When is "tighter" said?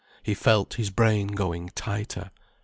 1.75-2.31